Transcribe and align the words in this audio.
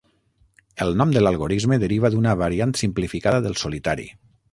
El 0.85 0.93
nom 1.01 1.11
de 1.17 1.21
l'algorisme 1.21 1.77
deriva 1.83 2.11
d'una 2.15 2.33
variant 2.39 2.73
simplificada 2.81 3.43
del 3.49 3.59
solitari. 3.65 4.09